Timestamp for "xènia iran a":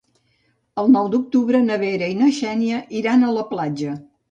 2.41-3.33